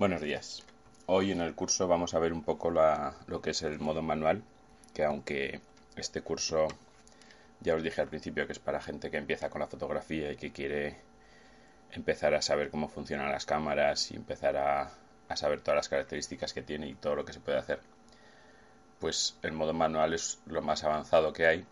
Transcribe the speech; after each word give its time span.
Buenos 0.00 0.22
días. 0.22 0.64
Hoy 1.04 1.30
en 1.30 1.42
el 1.42 1.54
curso 1.54 1.86
vamos 1.86 2.14
a 2.14 2.18
ver 2.18 2.32
un 2.32 2.42
poco 2.42 2.70
lo 2.70 3.42
que 3.42 3.50
es 3.50 3.60
el 3.60 3.78
modo 3.80 4.00
manual, 4.00 4.42
que 4.94 5.04
aunque 5.04 5.60
este 5.94 6.22
curso 6.22 6.68
ya 7.60 7.74
os 7.74 7.82
dije 7.82 8.00
al 8.00 8.08
principio 8.08 8.46
que 8.46 8.54
es 8.54 8.58
para 8.58 8.80
gente 8.80 9.10
que 9.10 9.18
empieza 9.18 9.50
con 9.50 9.60
la 9.60 9.66
fotografía 9.66 10.32
y 10.32 10.36
que 10.36 10.52
quiere 10.52 10.96
empezar 11.92 12.32
a 12.32 12.40
saber 12.40 12.70
cómo 12.70 12.88
funcionan 12.88 13.30
las 13.30 13.44
cámaras 13.44 14.10
y 14.10 14.16
empezar 14.16 14.56
a, 14.56 14.90
saber 15.36 15.60
todas 15.60 15.76
las 15.76 15.90
características 15.90 16.54
que 16.54 16.62
tiene 16.62 16.88
y 16.88 16.94
todo 16.94 17.16
lo 17.16 17.26
que 17.26 17.34
se 17.34 17.40
puede 17.40 17.58
hacer. 17.58 17.80
Pues 19.00 19.36
el 19.42 19.52
modo 19.52 19.74
manual 19.74 20.14
es 20.14 20.38
lo 20.46 20.62
más 20.62 20.82
avanzado 20.82 21.34
que 21.34 21.46
hay 21.46 21.66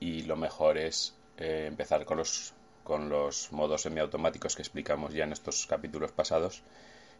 y 0.00 0.24
lo 0.24 0.36
mejor 0.36 0.76
es 0.76 1.14
eh, 1.38 1.64
empezar 1.66 2.04
con 2.04 2.18
los, 2.18 2.52
con 2.84 3.08
los 3.08 3.52
modos 3.52 3.80
semiautomáticos 3.80 4.54
que 4.54 4.60
explicamos 4.60 5.14
ya 5.14 5.24
en 5.24 5.32
estos 5.32 5.66
capítulos 5.66 6.12
pasados 6.12 6.62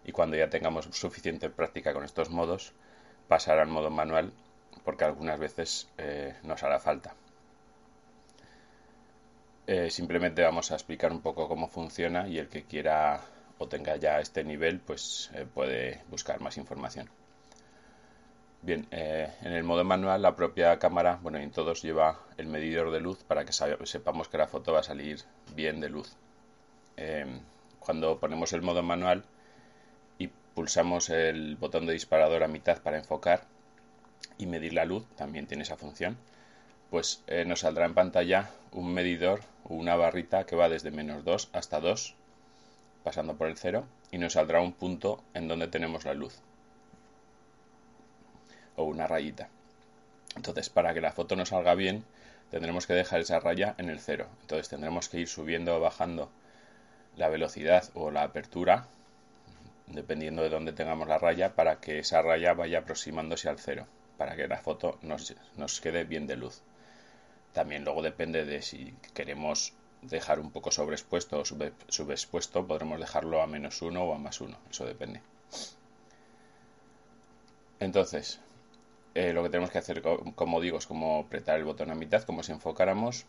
y 0.07 0.13
cuando 0.13 0.37
ya 0.37 0.49
tengamos 0.49 0.87
suficiente 0.93 1.51
práctica 1.51 1.93
con 1.93 2.05
estos 2.05 2.31
modos 2.31 2.73
pasar 3.27 3.59
al 3.59 3.67
modo 3.67 3.91
manual 3.91 4.33
porque 4.85 5.05
algunas 5.05 5.39
veces 5.39 5.89
eh, 5.99 6.37
nos 6.45 6.63
hará 6.63 6.79
falta. 6.79 7.15
Eh, 9.67 9.91
simplemente 9.91 10.43
vamos 10.43 10.71
a 10.71 10.75
explicar 10.75 11.11
un 11.11 11.23
poco 11.23 11.49
cómo 11.49 11.67
funciona 11.67 12.29
y 12.29 12.39
el 12.39 12.49
que 12.49 12.63
quiera 12.63 13.21
o 13.59 13.67
tenga 13.67 13.97
ya 13.97 14.21
este 14.21 14.45
nivel 14.45 14.79
pues 14.79 15.29
eh, 15.35 15.45
puede 15.53 16.03
buscar 16.09 16.41
más 16.41 16.57
información. 16.57 17.11
Bien, 18.63 18.87
en 18.91 19.53
el 19.53 19.63
modo 19.63 19.85
manual 19.85 20.23
la 20.23 20.35
propia 20.35 20.79
cámara, 20.79 21.21
bueno, 21.23 21.39
en 21.39 21.53
todos 21.53 21.83
lleva 21.83 22.21
el 22.37 22.47
medidor 22.47 22.91
de 22.91 23.01
luz 23.01 23.23
para 23.23 23.45
que 23.45 23.53
sepamos 23.53 24.29
que 24.29 24.39
la 24.39 24.49
foto 24.49 24.73
va 24.73 24.81
a 24.81 24.83
salir 24.83 25.23
bien 25.55 25.81
de 25.81 25.89
luz. 25.89 26.17
cuando 27.79 28.19
ponemos 28.19 28.53
el 28.53 28.63
modo 28.63 28.83
manual 28.83 29.25
pulsamos 30.57 31.11
el 31.11 31.57
botón 31.57 31.85
de 31.85 31.93
disparador 31.93 32.43
a 32.43 32.49
mitad 32.49 32.81
para 32.81 32.97
enfocar 32.97 33.43
y 34.39 34.47
medir 34.47 34.73
la 34.73 34.87
luz, 34.87 35.05
también 35.15 35.47
tiene 35.47 35.65
esa 35.65 35.77
función, 35.77 36.17
pues 36.89 37.23
eh, 37.27 37.45
nos 37.45 37.61
saldrá 37.61 37.85
en 37.85 37.93
pantalla 37.93 38.49
un 38.73 38.95
medidor 38.95 39.43
o 39.65 39.75
una 39.75 39.97
barrita 39.97 40.47
que 40.47 40.57
va 40.57 40.71
desde 40.71 40.91
menos 40.91 41.25
2 41.25 41.51
hasta 41.53 41.79
2, 41.79 42.15
pasando 43.05 43.37
por 43.37 43.49
el 43.49 43.59
0, 43.59 43.85
y 44.11 44.17
nos 44.17 44.33
saldrá 44.33 44.63
un 44.63 44.73
punto 44.73 45.23
en 45.35 45.47
donde 45.47 45.69
tenemos 45.69 46.07
la 46.07 46.15
luz, 46.15 46.39
o 48.77 48.85
una 48.85 49.07
rayita. 49.07 49.51
Entonces, 50.37 50.71
para 50.71 50.95
que 50.95 51.03
la 51.03 51.13
foto 51.13 51.37
nos 51.37 51.51
salga 51.51 51.75
bien, 51.75 52.03
tendremos 52.51 52.87
que 52.87 52.95
dejar 52.95 53.21
esa 53.21 53.41
raya 53.41 53.75
en 53.77 53.91
el 53.91 54.01
0. 54.01 54.27
Entonces, 54.41 54.71
tendremos 54.71 55.11
que 55.11 55.21
ir 55.21 55.29
subiendo 55.29 55.77
o 55.77 55.81
bajando 55.81 56.31
la 57.15 57.29
velocidad 57.29 57.91
o 57.93 58.11
la 58.11 58.23
apertura 58.23 58.89
dependiendo 59.87 60.43
de 60.43 60.51
dónde 60.51 60.73
tengamos 60.73 61.09
la 61.09 61.19
raya, 61.19 61.55
para 61.55 61.81
que 61.81 62.01
esa 62.01 62.23
raya 62.23 62.55
vaya 62.55 62.81
aproximándose 62.81 63.49
al 63.49 63.59
cero, 63.59 63.87
para 64.19 64.37
que 64.37 64.49
la 64.49 64.59
foto 64.59 64.99
nos, 65.03 65.81
quede 65.81 66.05
bien 66.05 66.27
de 66.27 66.37
luz. 66.37 66.63
También 67.53 67.85
luego 67.85 68.03
depende 68.03 68.45
de 68.45 68.63
si 68.63 68.95
queremos 69.15 69.73
dejar 70.03 70.41
un 70.41 70.51
poco 70.51 70.71
sobreexpuesto 70.71 71.41
o 71.41 71.45
subexpuesto, 71.45 72.67
podremos 72.67 73.01
dejarlo 73.01 73.43
a 73.43 73.47
menos 73.47 73.81
uno 73.83 74.05
o 74.05 74.15
a 74.15 74.19
más 74.19 74.41
uno, 74.41 74.59
eso 74.71 74.85
depende. 74.85 75.23
Entonces, 77.79 78.41
eh, 79.15 79.33
lo 79.33 79.43
que 79.43 79.51
tenemos 79.51 79.71
que 79.71 79.79
hacer, 79.79 80.03
como 80.35 80.61
digo, 80.61 80.79
es 80.79 80.87
como 80.87 81.21
apretar 81.21 81.59
el 81.59 81.65
botón 81.65 81.91
a 81.91 81.95
mitad, 81.95 82.23
como 82.25 82.43
si 82.43 82.53
enfocáramos, 82.53 83.27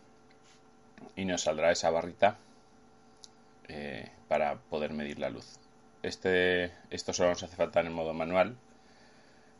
y 1.15 1.25
nos 1.25 1.43
saldrá 1.43 1.71
esa 1.71 1.89
barrita 1.89 2.37
eh, 3.67 4.11
para 4.27 4.55
poder 4.55 4.93
medir 4.93 5.19
la 5.19 5.29
luz. 5.29 5.59
Este, 6.03 6.71
esto 6.91 7.11
solo 7.11 7.29
nos 7.29 7.43
hace 7.43 7.55
falta 7.55 7.79
en 7.79 7.87
el 7.87 7.93
modo 7.93 8.13
manual 8.13 8.55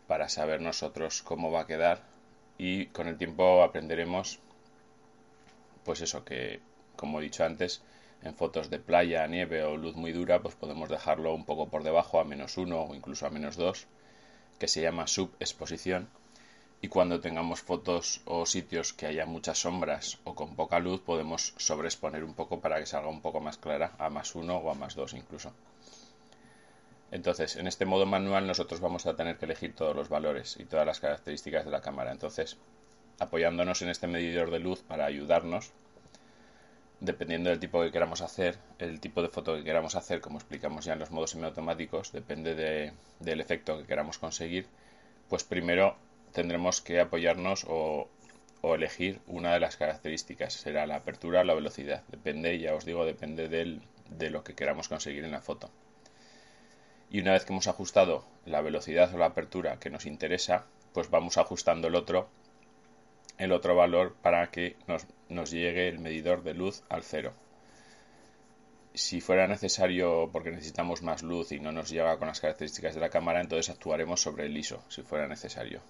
para 0.08 0.30
saber 0.30 0.62
nosotros 0.62 1.22
cómo 1.24 1.52
va 1.52 1.62
a 1.62 1.68
quedar 1.68 2.02
y 2.58 2.88
con 2.88 3.08
el 3.08 3.18
tiempo 3.18 3.64
aprenderemos 3.64 4.40
pues 5.84 6.02
eso 6.02 6.24
que 6.24 6.60
como 6.96 7.20
he 7.20 7.24
dicho 7.24 7.44
antes 7.44 7.82
en 8.24 8.36
fotos 8.36 8.70
de 8.70 8.80
playa, 8.80 9.26
nieve 9.28 9.64
o 9.64 9.78
luz 9.78 9.96
muy 9.96 10.12
dura 10.12 10.42
pues 10.42 10.56
podemos 10.56 10.90
dejarlo 10.90 11.34
un 11.34 11.46
poco 11.46 11.70
por 11.70 11.84
debajo 11.84 12.20
a 12.20 12.24
menos 12.24 12.58
uno 12.58 12.84
o 12.84 12.96
incluso 12.96 13.26
a 13.26 13.32
menos 13.32 13.56
dos 13.56 13.88
que 14.60 14.68
se 14.68 14.82
llama 14.82 15.08
subexposición 15.08 16.08
y 16.82 16.88
cuando 16.88 17.20
tengamos 17.20 17.62
fotos 17.62 18.22
o 18.26 18.46
sitios 18.46 18.94
que 18.94 19.08
haya 19.08 19.26
muchas 19.26 19.60
sombras 19.60 20.20
o 20.24 20.36
con 20.36 20.56
poca 20.56 20.80
luz 20.80 21.02
podemos 21.02 21.54
sobreexponer 21.58 22.24
un 22.24 22.36
poco 22.36 22.60
para 22.60 22.80
que 22.80 22.86
salga 22.86 23.10
un 23.10 23.22
poco 23.22 23.40
más 23.40 23.58
clara 23.58 23.94
a 23.98 24.10
más 24.10 24.36
uno 24.36 24.58
o 24.58 24.70
a 24.70 24.76
más 24.76 24.94
dos 24.96 25.14
incluso. 25.14 25.52
Entonces, 27.12 27.56
en 27.56 27.68
este 27.68 27.86
modo 27.86 28.06
manual 28.06 28.48
nosotros 28.48 28.82
vamos 28.82 29.06
a 29.06 29.16
tener 29.16 29.38
que 29.38 29.46
elegir 29.46 29.74
todos 29.74 29.96
los 29.96 30.10
valores 30.10 30.58
y 30.60 30.66
todas 30.66 30.86
las 30.86 31.00
características 31.00 31.66
de 31.66 31.72
la 31.72 31.82
cámara. 31.82 32.12
Entonces, 32.12 32.58
apoyándonos 33.20 33.82
en 33.82 33.90
este 33.90 34.08
medidor 34.08 34.52
de 34.52 34.60
luz 34.60 34.82
para 34.84 35.06
ayudarnos, 35.06 35.72
dependiendo 37.00 37.50
del 37.50 37.60
tipo 37.60 37.82
que 37.82 37.92
queramos 37.92 38.22
hacer, 38.22 38.58
el 38.80 39.00
tipo 39.00 39.22
de 39.22 39.30
foto 39.30 39.56
que 39.56 39.64
queramos 39.64 39.96
hacer, 39.96 40.20
como 40.20 40.38
explicamos 40.38 40.86
ya 40.86 40.94
en 40.94 41.00
los 41.00 41.12
modos 41.12 41.32
semiautomáticos, 41.32 42.12
depende 42.12 42.56
del 43.20 43.42
efecto 43.42 43.78
que 43.78 43.86
queramos 43.86 44.18
conseguir, 44.18 44.68
pues 45.30 45.44
primero 45.44 45.96
tendremos 46.34 46.82
que 46.82 47.00
apoyarnos 47.00 47.66
o, 47.70 48.10
elegir 48.64 49.22
una 49.28 49.54
de 49.54 49.62
las 49.62 49.78
características. 49.78 50.54
Será 50.54 50.86
la 50.88 50.98
apertura 50.98 51.40
o 51.40 51.44
la 51.46 51.54
velocidad. 51.54 52.04
Depende, 52.10 52.60
ya 52.60 52.76
os 52.76 52.84
digo, 52.84 53.06
depende 53.06 53.48
de 53.48 54.30
lo 54.30 54.44
que 54.44 54.56
queramos 54.56 54.90
conseguir 54.90 55.24
en 55.24 55.32
la 55.32 55.42
foto 55.42 55.72
y 57.10 57.22
una 57.22 57.34
vez 57.34 57.46
que 57.46 57.54
hemos 57.54 57.68
ajustado 57.68 58.26
la 58.46 58.62
velocidad 58.62 59.14
o 59.14 59.18
la 59.18 59.28
apertura 59.28 59.80
que 59.80 59.90
nos 59.90 60.06
interesa, 60.06 60.66
pues 60.94 61.10
vamos 61.10 61.38
ajustando 61.38 61.88
el 61.88 61.96
otro, 61.96 62.28
el 63.38 63.52
otro 63.52 63.76
valor 63.76 64.16
para 64.22 64.50
que 64.52 64.76
nos, 64.88 65.06
nos 65.30 65.52
llegue 65.52 65.88
el 65.88 66.00
medidor 66.00 66.44
de 66.44 66.54
luz 66.54 66.84
al 66.90 67.04
cero. 67.04 67.34
Si 68.94 69.22
fuera 69.22 69.48
necesario 69.48 70.30
porque 70.32 70.52
necesitamos 70.52 71.04
más 71.04 71.22
luz 71.22 71.52
y 71.52 71.60
no 71.60 71.72
nos 71.72 71.90
llega 71.90 72.18
con 72.18 72.28
las 72.28 72.42
características 72.42 72.96
de 72.96 73.02
la 73.02 73.10
cámara, 73.10 73.42
entonces 73.42 73.70
actuaremos 73.70 74.22
sobre 74.22 74.48
el 74.48 74.58
ISO, 74.58 74.84
si 74.90 75.04
fuera 75.04 75.28
necesario. 75.28 75.82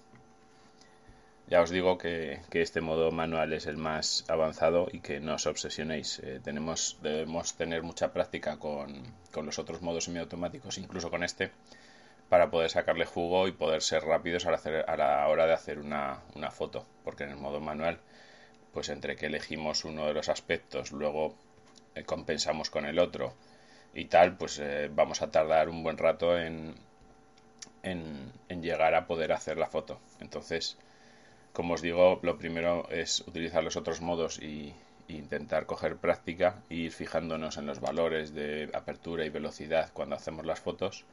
Ya 1.50 1.62
os 1.62 1.70
digo 1.70 1.96
que, 1.96 2.40
este 2.52 2.82
modo 2.82 3.10
manual 3.10 3.54
es 3.54 3.64
el 3.66 3.78
más 3.78 4.26
avanzado 4.28 4.86
y 4.92 5.00
que 5.00 5.18
no 5.18 5.36
os 5.36 5.46
obsesionéis. 5.46 6.18
Eh, 6.18 6.40
tenemos, 6.44 6.98
debemos 7.00 7.54
tener 7.54 7.82
mucha 7.82 8.12
práctica 8.12 8.58
con, 8.58 9.02
los 9.34 9.58
otros 9.58 9.80
modos 9.80 10.04
semiautomáticos, 10.04 10.76
incluso 10.76 11.08
con 11.10 11.24
este, 11.24 11.50
para 12.28 12.50
poder 12.50 12.68
sacarle 12.68 13.06
jugo 13.06 13.48
y 13.48 13.52
poder 13.52 13.80
ser 13.80 14.02
rápidos 14.04 14.44
a 14.44 14.50
la, 14.96 15.26
hora 15.28 15.46
de 15.46 15.54
hacer 15.54 15.78
una, 15.78 16.20
foto. 16.50 16.84
Porque 17.02 17.24
en 17.24 17.30
el 17.30 17.36
modo 17.36 17.60
manual, 17.60 17.98
pues 18.74 18.90
entre 18.90 19.16
que 19.16 19.26
elegimos 19.26 19.86
uno 19.86 20.06
de 20.06 20.12
los 20.12 20.28
aspectos, 20.28 20.92
luego 20.92 21.34
eh, 21.94 22.04
compensamos 22.04 22.68
con 22.68 22.84
el 22.84 22.98
otro 22.98 23.32
y 23.94 24.04
tal, 24.04 24.36
pues 24.36 24.58
eh, 24.58 24.90
vamos 24.94 25.22
a 25.22 25.30
tardar 25.30 25.70
un 25.70 25.82
buen 25.82 25.96
rato 25.96 26.38
en, 26.38 26.74
en 27.82 28.62
llegar 28.62 28.94
a 28.94 29.06
poder 29.06 29.32
hacer 29.32 29.56
la 29.56 29.68
foto. 29.68 29.98
Entonces, 30.20 30.76
como 31.58 31.74
os 31.74 31.82
digo, 31.82 32.20
lo 32.22 32.38
primero 32.38 32.88
es 32.88 33.24
utilizar 33.26 33.64
los 33.64 33.76
otros 33.76 34.00
modos 34.00 34.38
y, 34.38 34.72
intentar 35.08 35.66
coger 35.66 35.96
práctica 35.96 36.62
e 36.70 36.76
ir 36.86 36.92
fijándonos 36.92 37.56
en 37.56 37.66
los 37.66 37.80
valores 37.80 38.32
de 38.32 38.70
apertura 38.72 39.24
y 39.24 39.30
velocidad 39.30 39.90
cuando 39.92 40.14
hacemos 40.14 40.46
las 40.46 40.60
fotos. 40.60 41.04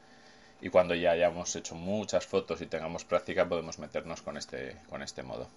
Y 0.60 0.68
cuando 0.68 0.94
ya 0.94 1.10
hayamos 1.10 1.56
hecho 1.56 1.74
muchas 1.74 2.26
fotos 2.26 2.60
y 2.60 2.66
tengamos 2.66 3.04
práctica, 3.04 3.48
podemos 3.48 3.80
meternos 3.80 4.22
con 4.22 4.36
este, 4.36 4.76
con 4.88 5.02
este 5.02 5.24
modo. 5.24 5.48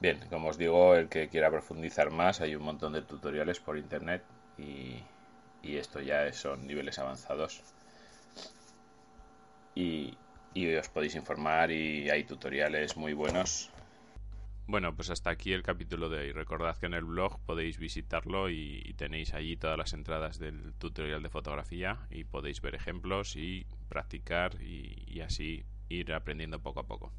Bien, 0.00 0.18
como 0.28 0.48
os 0.48 0.58
digo, 0.58 0.96
el 0.96 1.08
que 1.08 1.28
quiera 1.28 1.50
profundizar 1.50 2.10
más, 2.10 2.40
hay 2.40 2.56
un 2.56 2.64
montón 2.64 2.92
de 2.94 3.02
tutoriales 3.02 3.60
por 3.60 3.78
internet 3.78 4.24
y, 4.58 5.00
y 5.62 5.76
esto 5.76 6.00
ya 6.00 6.32
son 6.32 6.66
niveles 6.66 6.98
avanzados. 6.98 7.62
Y, 9.76 10.16
y 10.54 10.74
os 10.74 10.88
podéis 10.88 11.14
informar 11.16 11.70
y 11.70 12.08
hay 12.08 12.24
tutoriales 12.24 12.96
muy 12.96 13.12
buenos. 13.12 13.70
Bueno, 14.66 14.94
pues 14.96 15.10
hasta 15.10 15.28
aquí 15.28 15.52
el 15.52 15.62
capítulo 15.62 16.08
de 16.08 16.18
hoy. 16.18 16.32
Recordad 16.32 16.78
que 16.78 16.86
en 16.86 16.94
el 16.94 17.04
blog 17.04 17.38
podéis 17.44 17.78
visitarlo 17.78 18.48
y, 18.48 18.94
tenéis 18.96 19.34
allí 19.34 19.56
todas 19.56 19.76
las 19.76 19.92
entradas 19.92 20.38
del 20.38 20.72
tutorial 20.78 21.22
de 21.22 21.28
fotografía 21.28 22.06
y 22.10 22.24
podéis 22.24 22.62
ver 22.62 22.74
ejemplos 22.74 23.36
y 23.36 23.66
practicar 23.88 24.56
y 24.62 25.20
así 25.20 25.64
ir 25.90 26.12
aprendiendo 26.14 26.60
poco 26.60 26.80
a 26.80 26.86
poco. 26.86 27.12